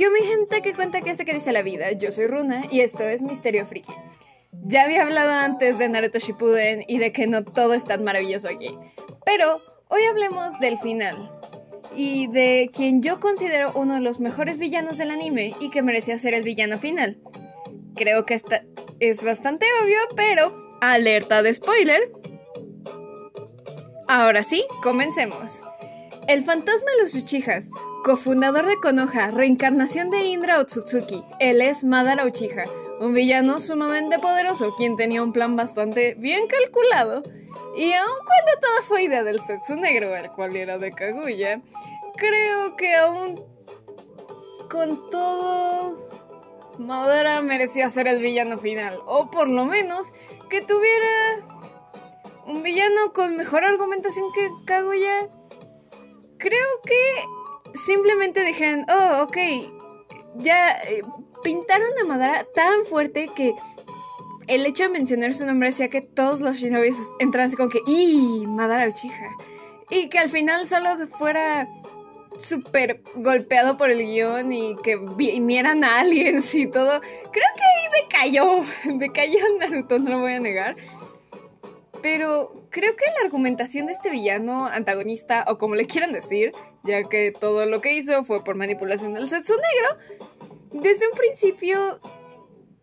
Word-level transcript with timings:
¿Qué 0.00 0.08
mi 0.08 0.26
gente 0.26 0.62
que 0.62 0.72
cuenta 0.72 1.02
que 1.02 1.14
sé 1.14 1.26
que 1.26 1.34
dice 1.34 1.52
la 1.52 1.60
vida? 1.60 1.92
Yo 1.92 2.10
soy 2.10 2.26
Runa 2.26 2.62
y 2.70 2.80
esto 2.80 3.04
es 3.04 3.20
Misterio 3.20 3.66
Friki. 3.66 3.92
Ya 4.50 4.84
había 4.84 5.02
hablado 5.02 5.30
antes 5.30 5.76
de 5.76 5.90
Naruto 5.90 6.18
Shippuden 6.18 6.84
y 6.88 6.96
de 6.96 7.12
que 7.12 7.26
no 7.26 7.44
todo 7.44 7.74
es 7.74 7.84
tan 7.84 8.02
maravilloso 8.02 8.48
aquí. 8.48 8.74
Pero 9.26 9.60
hoy 9.88 10.00
hablemos 10.04 10.58
del 10.58 10.78
final. 10.78 11.30
Y 11.94 12.28
de 12.28 12.70
quien 12.72 13.02
yo 13.02 13.20
considero 13.20 13.72
uno 13.74 13.92
de 13.92 14.00
los 14.00 14.20
mejores 14.20 14.56
villanos 14.56 14.96
del 14.96 15.10
anime 15.10 15.52
y 15.60 15.68
que 15.68 15.82
merecía 15.82 16.16
ser 16.16 16.32
el 16.32 16.44
villano 16.44 16.78
final. 16.78 17.18
Creo 17.94 18.24
que 18.24 18.32
esta 18.32 18.64
es 19.00 19.22
bastante 19.22 19.66
obvio, 19.82 19.98
pero 20.16 20.78
alerta 20.80 21.42
de 21.42 21.52
spoiler. 21.52 22.10
Ahora 24.08 24.44
sí, 24.44 24.64
comencemos. 24.82 25.62
El 26.30 26.44
fantasma 26.44 26.88
de 26.92 27.02
los 27.02 27.14
Uchihas, 27.16 27.72
cofundador 28.04 28.64
de 28.64 28.76
Konoha, 28.76 29.32
reencarnación 29.32 30.10
de 30.10 30.26
Indra 30.26 30.60
Otsutsuki. 30.60 31.24
Él 31.40 31.60
es 31.60 31.82
Madara 31.82 32.24
Uchiha, 32.24 32.66
un 33.00 33.14
villano 33.14 33.58
sumamente 33.58 34.20
poderoso, 34.20 34.72
quien 34.76 34.94
tenía 34.94 35.24
un 35.24 35.32
plan 35.32 35.56
bastante 35.56 36.14
bien 36.14 36.46
calculado. 36.46 37.24
Y 37.76 37.92
aun 37.94 38.08
cuando 38.24 38.60
todo 38.60 38.82
fue 38.86 39.02
idea 39.02 39.24
del 39.24 39.40
Setsu 39.40 39.74
Negro, 39.74 40.14
el 40.14 40.30
cual 40.30 40.54
era 40.54 40.78
de 40.78 40.92
Kaguya, 40.92 41.62
creo 42.16 42.76
que 42.76 42.94
aún 42.94 43.44
con 44.70 45.10
todo 45.10 45.96
Madara 46.78 47.40
merecía 47.40 47.90
ser 47.90 48.06
el 48.06 48.22
villano 48.22 48.56
final, 48.56 49.00
o 49.04 49.32
por 49.32 49.48
lo 49.48 49.64
menos 49.64 50.12
que 50.48 50.60
tuviera 50.60 51.44
un 52.46 52.62
villano 52.62 53.12
con 53.12 53.36
mejor 53.36 53.64
argumentación 53.64 54.26
que 54.32 54.48
Kaguya. 54.64 55.28
Creo 56.40 56.68
que 56.84 57.78
simplemente 57.78 58.44
dijeron, 58.44 58.86
oh, 58.88 59.24
ok, 59.24 59.36
ya 60.36 60.72
eh, 60.82 61.02
pintaron 61.42 61.90
a 62.00 62.04
Madara 62.04 62.44
tan 62.54 62.86
fuerte 62.86 63.28
que 63.36 63.54
el 64.48 64.64
hecho 64.64 64.84
de 64.84 64.88
mencionar 64.88 65.34
su 65.34 65.44
nombre 65.44 65.68
hacía 65.68 65.90
que 65.90 66.00
todos 66.00 66.40
los 66.40 66.56
shinobis 66.56 66.96
entraran 67.18 67.48
así 67.48 67.56
como 67.56 67.68
que, 67.68 67.80
¡y! 67.86 68.46
Madara 68.46 68.88
Uchiha. 68.88 69.30
Y 69.90 70.08
que 70.08 70.18
al 70.18 70.30
final 70.30 70.66
solo 70.66 70.96
fuera 71.18 71.68
súper 72.38 73.02
golpeado 73.16 73.76
por 73.76 73.90
el 73.90 73.98
guion 73.98 74.52
y 74.52 74.76
que 74.76 74.96
vinieran 74.96 75.84
aliens 75.84 76.54
y 76.54 76.66
todo. 76.66 77.00
Creo 77.00 77.48
que 77.54 77.62
ahí 77.62 78.02
decayó, 78.02 78.64
decayó 78.98 79.38
Naruto, 79.58 79.98
no 79.98 80.10
lo 80.10 80.18
voy 80.20 80.32
a 80.32 80.40
negar. 80.40 80.76
Pero 82.02 82.59
creo 82.70 82.96
que 82.96 83.04
la 83.18 83.26
argumentación 83.26 83.86
de 83.86 83.92
este 83.92 84.10
villano, 84.10 84.66
antagonista 84.66 85.44
o 85.48 85.58
como 85.58 85.74
le 85.74 85.86
quieran 85.86 86.12
decir, 86.12 86.52
ya 86.84 87.02
que 87.04 87.32
todo 87.32 87.66
lo 87.66 87.80
que 87.80 87.94
hizo 87.94 88.24
fue 88.24 88.42
por 88.42 88.54
manipulación 88.54 89.12
del 89.14 89.28
Setsu 89.28 89.54
Negro, 89.54 90.20
desde 90.72 91.06
un 91.08 91.16
principio, 91.16 92.00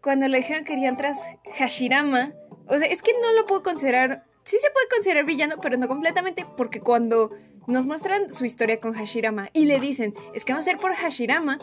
cuando 0.02 0.28
le 0.28 0.38
dijeron 0.38 0.64
que 0.64 0.74
querían 0.74 0.98
tras 0.98 1.18
Hashirama, 1.58 2.34
o 2.68 2.78
sea, 2.78 2.88
es 2.88 3.02
que 3.02 3.14
no 3.22 3.34
lo 3.34 3.46
puedo 3.46 3.64
considerar, 3.64 4.26
sí 4.44 4.58
se 4.60 4.70
puede 4.72 4.88
considerar 4.90 5.26
villano, 5.26 5.56
pero 5.62 5.78
no 5.78 5.88
completamente, 5.88 6.46
porque 6.58 6.82
cuando 6.82 7.32
nos 7.66 7.86
muestran 7.86 8.30
su 8.30 8.46
historia 8.46 8.80
con 8.80 8.94
Hashirama 8.94 9.50
y 9.54 9.66
le 9.66 9.80
dicen, 9.80 10.14
es 10.34 10.44
que 10.44 10.54
vamos 10.54 10.68
a 10.68 10.72
ir 10.72 10.78
por 10.78 10.94
Hashirama, 10.94 11.60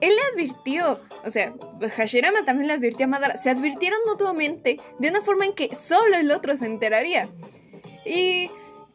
él 0.00 0.12
le 0.14 0.22
advirtió, 0.32 1.00
o 1.24 1.30
sea, 1.30 1.54
Hashirama 1.96 2.44
también 2.44 2.68
le 2.68 2.74
advirtió 2.74 3.06
a 3.06 3.08
Madara, 3.08 3.36
se 3.36 3.50
advirtieron 3.50 3.98
mutuamente 4.06 4.78
de 4.98 5.08
una 5.08 5.20
forma 5.20 5.44
en 5.44 5.54
que 5.54 5.74
solo 5.74 6.16
el 6.16 6.30
otro 6.30 6.56
se 6.56 6.66
enteraría. 6.66 7.28
Y 8.04 8.48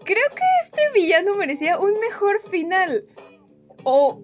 creo 0.03 0.29
que 0.35 0.43
este 0.63 0.81
villano 0.93 1.35
merecía 1.35 1.79
un 1.79 1.99
mejor 1.99 2.41
final. 2.41 3.05
O. 3.83 4.21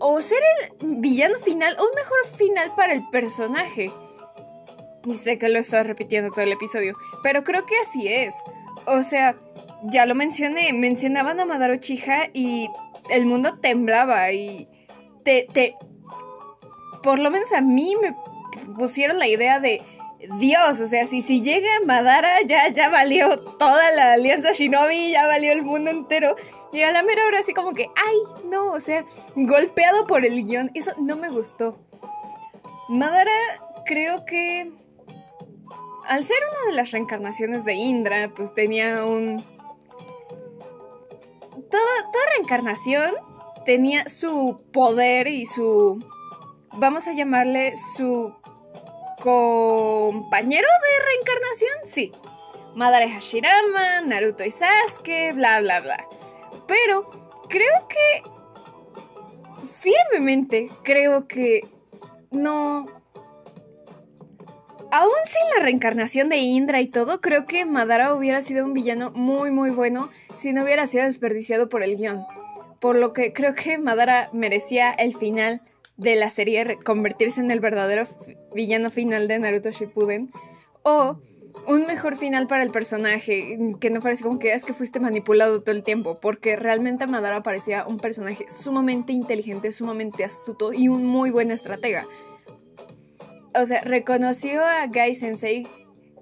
O 0.00 0.20
ser 0.20 0.40
el 0.80 0.96
villano 0.98 1.38
final, 1.38 1.76
un 1.78 1.94
mejor 1.94 2.36
final 2.36 2.72
para 2.74 2.92
el 2.92 3.08
personaje. 3.10 3.92
Y 5.04 5.16
sé 5.16 5.38
que 5.38 5.48
lo 5.48 5.56
he 5.56 5.60
estado 5.60 5.84
repitiendo 5.84 6.30
todo 6.30 6.40
el 6.40 6.52
episodio, 6.52 6.96
pero 7.22 7.44
creo 7.44 7.64
que 7.64 7.78
así 7.78 8.08
es. 8.08 8.34
O 8.86 9.04
sea, 9.04 9.36
ya 9.84 10.04
lo 10.04 10.16
mencioné, 10.16 10.72
mencionaban 10.72 11.38
a 11.38 11.44
Madara 11.44 11.78
Chija 11.78 12.28
y 12.32 12.68
el 13.10 13.26
mundo 13.26 13.58
temblaba 13.58 14.32
y 14.32 14.68
te, 15.22 15.46
te, 15.52 15.76
por 17.02 17.20
lo 17.20 17.30
menos 17.30 17.52
a 17.52 17.60
mí 17.60 17.94
me 18.00 18.16
pusieron 18.74 19.18
la 19.18 19.28
idea 19.28 19.60
de 19.60 19.80
Dios, 20.38 20.80
o 20.80 20.86
sea, 20.86 21.06
si, 21.06 21.22
si 21.22 21.42
llega 21.42 21.68
Madara 21.84 22.42
ya, 22.46 22.68
ya 22.68 22.88
valió 22.88 23.36
toda 23.36 23.90
la 23.92 24.14
alianza 24.14 24.52
Shinobi, 24.52 25.12
ya 25.12 25.26
valió 25.26 25.52
el 25.52 25.62
mundo 25.62 25.90
entero. 25.90 26.36
Y 26.72 26.82
a 26.82 26.92
la 26.92 27.02
mera 27.02 27.26
hora 27.26 27.40
así 27.40 27.52
como 27.52 27.72
que, 27.72 27.84
ay, 27.84 28.48
no, 28.48 28.72
o 28.72 28.80
sea, 28.80 29.04
golpeado 29.34 30.04
por 30.04 30.24
el 30.24 30.44
guion, 30.44 30.70
eso 30.74 30.92
no 30.98 31.16
me 31.16 31.28
gustó. 31.28 31.78
Madara 32.88 33.32
creo 33.84 34.24
que 34.24 34.72
al 36.06 36.24
ser 36.24 36.36
una 36.50 36.70
de 36.70 36.76
las 36.76 36.90
reencarnaciones 36.92 37.64
de 37.64 37.74
Indra, 37.74 38.32
pues 38.34 38.54
tenía 38.54 39.04
un 39.04 39.44
toda, 41.70 42.24
reencarnación 42.34 43.14
tenía 43.64 44.08
su 44.08 44.60
poder 44.72 45.26
y 45.26 45.46
su, 45.46 45.98
vamos 46.74 47.08
a 47.08 47.14
llamarle 47.14 47.74
su 47.76 48.32
compañero 49.26 50.68
de 50.68 51.04
reencarnación, 51.04 51.72
sí. 51.84 52.12
Madara 52.76 53.08
Hashirama, 53.08 54.02
Naruto 54.02 54.44
y 54.44 54.52
Sasuke, 54.52 55.32
bla, 55.34 55.58
bla, 55.60 55.80
bla. 55.80 56.06
Pero 56.68 57.10
creo 57.48 57.88
que 57.88 58.22
firmemente 59.80 60.68
creo 60.84 61.26
que 61.26 61.68
no 62.30 62.86
aún 64.92 65.12
sin 65.24 65.56
la 65.56 65.64
reencarnación 65.64 66.28
de 66.28 66.36
Indra 66.36 66.80
y 66.80 66.86
todo, 66.86 67.20
creo 67.20 67.46
que 67.46 67.64
Madara 67.64 68.14
hubiera 68.14 68.40
sido 68.40 68.64
un 68.64 68.74
villano 68.74 69.10
muy 69.10 69.50
muy 69.50 69.70
bueno 69.70 70.08
si 70.36 70.52
no 70.52 70.62
hubiera 70.62 70.86
sido 70.86 71.04
desperdiciado 71.04 71.68
por 71.68 71.82
el 71.82 71.96
guion. 71.96 72.24
Por 72.80 72.94
lo 72.94 73.12
que 73.12 73.32
creo 73.32 73.56
que 73.56 73.76
Madara 73.76 74.30
merecía 74.32 74.92
el 74.92 75.16
final 75.16 75.62
de 75.96 76.14
la 76.14 76.30
serie 76.30 76.78
convertirse 76.84 77.40
en 77.40 77.50
el 77.50 77.58
verdadero 77.58 78.06
villano 78.56 78.90
final 78.90 79.28
de 79.28 79.38
Naruto 79.38 79.70
Shippuden. 79.70 80.30
O 80.82 81.20
un 81.68 81.86
mejor 81.86 82.16
final 82.16 82.48
para 82.48 82.64
el 82.64 82.70
personaje, 82.70 83.58
que 83.80 83.90
no 83.90 84.00
fuera 84.00 84.16
como 84.20 84.38
que 84.38 84.52
es 84.52 84.64
que 84.64 84.74
fuiste 84.74 85.00
manipulado 85.00 85.62
todo 85.62 85.74
el 85.74 85.82
tiempo, 85.82 86.18
porque 86.20 86.56
realmente 86.56 87.06
Madara 87.06 87.42
parecía 87.42 87.86
un 87.86 87.98
personaje 87.98 88.46
sumamente 88.48 89.12
inteligente, 89.12 89.72
sumamente 89.72 90.24
astuto 90.24 90.72
y 90.72 90.88
un 90.88 91.06
muy 91.06 91.30
buen 91.30 91.50
estratega 91.50 92.04
o 93.60 93.66
sea, 93.66 93.80
reconoció 93.80 94.64
a 94.64 94.86
Gai 94.86 95.14
Sensei 95.14 95.66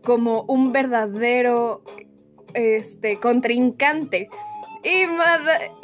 como 0.03 0.43
un 0.43 0.73
verdadero 0.73 1.83
este 2.55 3.19
contrincante. 3.19 4.28
Y 4.83 5.06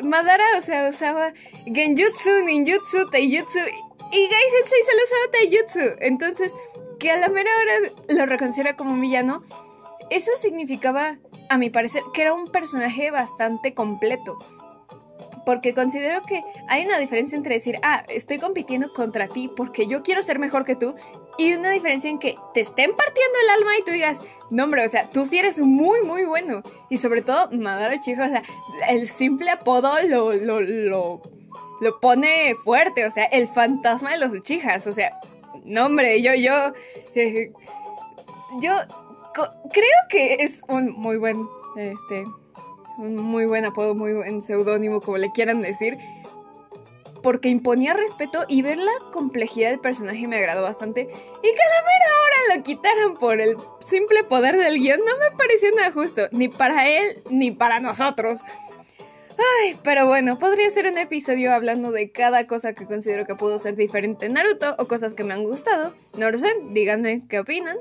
Madara, 0.05 0.45
o 0.59 0.63
sea, 0.63 0.89
usaba 0.89 1.33
Genjutsu, 1.65 2.45
Ninjutsu, 2.45 3.07
Taijutsu 3.11 3.59
y 4.13 4.29
Gai 4.29 4.51
Sensei 4.51 4.83
solo 4.85 5.03
usaba 5.05 5.31
Taijutsu. 5.33 5.97
Entonces, 6.01 6.55
que 6.99 7.11
a 7.11 7.17
la 7.17 7.29
mera 7.29 7.51
hora 7.61 7.93
lo 8.09 8.27
reconociera 8.27 8.77
como 8.77 9.01
villano, 9.01 9.45
eso 10.11 10.33
significaba, 10.37 11.19
a 11.49 11.59
mi 11.59 11.71
parecer, 11.71 12.03
que 12.15 12.23
era 12.23 12.35
un 12.35 12.47
personaje 12.47 13.11
bastante 13.11 13.75
completo 13.75 14.39
porque 15.45 15.75
considero 15.75 16.23
que 16.23 16.45
hay 16.69 16.85
una 16.85 16.99
diferencia 16.99 17.37
entre 17.37 17.55
decir, 17.55 17.79
ah, 17.83 18.05
estoy 18.09 18.39
compitiendo 18.39 18.93
contra 18.93 19.29
ti 19.29 19.51
porque 19.57 19.87
yo 19.87 20.03
quiero 20.03 20.23
ser 20.23 20.39
mejor 20.39 20.65
que 20.65 20.77
tú, 20.77 20.95
y 21.39 21.55
una 21.55 21.71
diferencia 21.71 22.11
en 22.11 22.19
que 22.19 22.35
te 22.53 22.61
estén 22.61 22.95
partiendo 22.95 23.39
el 23.43 23.51
alma 23.51 23.79
y 23.79 23.83
tú 23.83 23.93
digas, 23.93 24.21
no, 24.51 24.65
hombre, 24.65 24.85
o 24.85 24.89
sea, 24.89 25.09
tú 25.11 25.25
sí 25.25 25.39
eres 25.39 25.59
muy, 25.59 26.03
muy 26.03 26.25
bueno. 26.25 26.63
Y 26.91 26.99
sobre 26.99 27.23
todo, 27.23 27.51
Madara 27.51 27.99
Chico, 27.99 28.23
o 28.23 28.29
sea, 28.29 28.43
el 28.89 29.09
simple 29.09 29.51
apodo 29.51 29.91
lo, 30.07 30.33
lo, 30.35 30.61
lo, 30.61 31.23
lo 31.81 32.01
pone 32.01 32.55
fuerte, 32.55 33.07
o 33.07 33.11
sea, 33.11 33.25
el 33.25 33.47
fantasma 33.49 34.11
de 34.11 34.19
los 34.19 34.33
Uchijas, 34.33 34.87
o 34.87 34.93
sea, 34.93 35.19
no, 35.65 35.87
hombre, 35.87 36.23
yo, 36.23 36.35
yo, 36.35 36.73
yo 38.61 38.73
creo 39.73 39.99
que 40.09 40.35
es 40.41 40.63
un 40.69 40.93
muy 40.93 41.17
buen, 41.17 41.49
este, 41.77 42.25
un 42.99 43.17
muy 43.17 43.47
buen 43.47 43.65
apodo, 43.65 43.95
muy 43.95 44.13
buen 44.13 44.43
seudónimo, 44.43 45.01
como 45.01 45.17
le 45.17 45.31
quieran 45.33 45.63
decir. 45.63 45.99
Porque 47.23 47.51
imponía 47.51 47.93
respeto 47.93 48.47
y 48.49 48.63
ver 48.63 48.79
la 48.79 48.93
complejidad 49.13 49.71
del 49.71 49.81
personaje 49.81 50.27
me 50.27 50.39
agradó 50.39 50.63
bastante. 50.63 51.03
Y 51.03 51.07
que 51.07 51.09
a 51.09 51.13
la 51.13 51.87
mera 51.87 52.11
hora 52.25 52.57
lo 52.57 52.63
quitaran 52.63 53.15
por 53.15 53.41
el 53.41 53.57
simple 53.85 54.25
poder 54.25 54.57
del 54.57 54.79
guion 54.79 55.01
no 55.01 55.19
me 55.19 55.37
pareció 55.37 55.71
nada 55.77 55.93
justo, 55.93 56.23
ni 56.33 56.49
para 56.49 56.89
él 56.89 57.23
ni 57.29 57.51
para 57.51 57.79
nosotros. 57.79 58.41
Ay, 59.41 59.77
pero 59.83 60.07
bueno, 60.07 60.39
podría 60.39 60.69
ser 60.71 60.87
un 60.87 60.99
episodio 60.99 61.53
hablando 61.53 61.93
de 61.93 62.11
cada 62.13 62.47
cosa 62.47 62.75
que 62.75 62.85
considero 62.85 63.27
que 63.27 63.35
pudo 63.35 63.59
ser 63.59 63.75
diferente 63.75 64.27
en 64.27 64.35
Naruto 64.35 64.75
o 64.79 64.87
cosas 64.87 65.15
que 65.15 65.25
me 65.25 65.33
han 65.33 65.45
gustado. 65.45 65.95
No 66.19 66.31
lo 66.31 66.37
sé, 66.37 66.49
díganme 66.71 67.23
qué 67.29 67.39
opinan. 67.39 67.79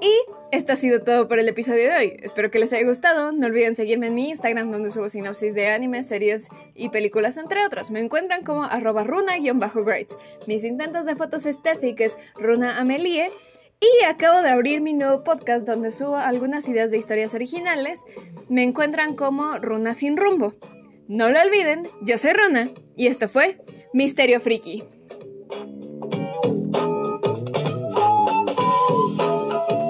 Y 0.00 0.12
esto 0.52 0.72
ha 0.72 0.76
sido 0.76 1.02
todo 1.02 1.28
por 1.28 1.38
el 1.38 1.48
episodio 1.48 1.84
de 1.84 1.96
hoy. 1.96 2.16
Espero 2.22 2.50
que 2.50 2.58
les 2.58 2.72
haya 2.72 2.86
gustado. 2.86 3.32
No 3.32 3.46
olviden 3.46 3.76
seguirme 3.76 4.08
en 4.08 4.14
mi 4.14 4.28
Instagram 4.28 4.70
donde 4.70 4.90
subo 4.90 5.08
sinopsis 5.08 5.54
de 5.54 5.68
anime, 5.68 6.02
series 6.02 6.48
y 6.74 6.88
películas 6.88 7.36
entre 7.36 7.64
otros. 7.64 7.90
Me 7.90 8.00
encuentran 8.00 8.44
como 8.44 8.64
arroba 8.64 9.04
runa-grades. 9.04 10.16
Mis 10.46 10.64
intentos 10.64 11.06
de 11.06 11.16
fotos 11.16 11.46
estéticas 11.46 12.16
runa 12.36 12.78
amelie. 12.78 13.30
Y 13.80 14.04
acabo 14.04 14.42
de 14.42 14.50
abrir 14.50 14.80
mi 14.80 14.92
nuevo 14.92 15.22
podcast 15.22 15.66
donde 15.66 15.92
subo 15.92 16.16
algunas 16.16 16.68
ideas 16.68 16.90
de 16.90 16.98
historias 16.98 17.34
originales. 17.34 18.02
Me 18.48 18.64
encuentran 18.64 19.14
como 19.14 19.58
Runa 19.58 19.94
sin 19.94 20.16
rumbo. 20.16 20.54
No 21.08 21.30
lo 21.30 21.40
olviden, 21.40 21.88
yo 22.02 22.18
soy 22.18 22.32
Runa 22.34 22.68
y 22.94 23.06
esto 23.06 23.28
fue 23.28 23.56
Misterio 23.94 24.40
Friki. 24.40 24.84